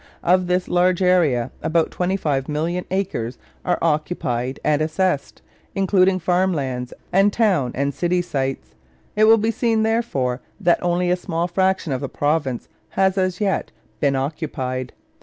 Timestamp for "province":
12.09-12.67